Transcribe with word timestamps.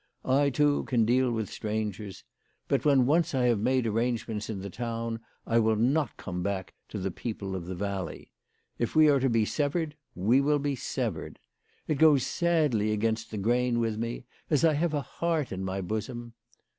I 0.25 0.49
too 0.49 0.85
can 0.85 1.05
deal 1.05 1.31
with 1.31 1.51
strangers. 1.51 2.23
But 2.67 2.85
when 2.85 3.05
once 3.05 3.35
I 3.35 3.43
have 3.45 3.59
made 3.59 3.85
arrangements 3.85 4.49
in 4.49 4.61
the 4.61 4.71
town, 4.71 5.19
I 5.45 5.59
will 5.59 5.75
not 5.75 6.17
come 6.17 6.41
back 6.41 6.73
to 6.89 6.97
the 6.97 7.11
people 7.11 7.55
of 7.55 7.67
the 7.67 7.75
valley. 7.75 8.31
If 8.79 8.95
we 8.95 9.09
are 9.09 9.19
to 9.19 9.29
be 9.29 9.45
severed, 9.45 9.95
we 10.15 10.41
will 10.41 10.57
be 10.57 10.75
severed. 10.75 11.37
It 11.87 11.99
goes 11.99 12.25
sadly 12.25 12.91
against 12.91 13.29
the 13.29 13.37
grain 13.37 13.77
with 13.77 13.99
me, 13.99 14.25
as 14.49 14.65
I 14.65 14.73
have 14.73 14.95
a 14.95 15.01
heart 15.01 15.51
in 15.51 15.63
my 15.63 15.81
bosom." 15.81 16.33